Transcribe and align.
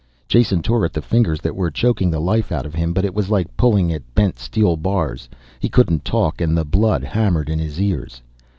Jason 0.27 0.63
tore 0.63 0.83
at 0.83 0.93
the 0.93 0.99
fingers 1.03 1.41
that 1.41 1.55
were 1.55 1.69
choking 1.69 2.09
the 2.09 2.19
life 2.19 2.51
out 2.51 2.65
of 2.65 2.73
him, 2.73 2.91
but 2.91 3.05
it 3.05 3.13
was 3.13 3.29
like 3.29 3.55
pulling 3.55 3.93
at 3.93 4.01
bent 4.15 4.39
steel 4.39 4.75
bars. 4.75 5.29
He 5.59 5.69
couldn't 5.69 6.03
talk 6.03 6.41
and 6.41 6.57
the 6.57 6.65
blood 6.65 7.03
hammered 7.03 7.49
in 7.49 7.59
his 7.59 7.79
ears. 7.79 8.19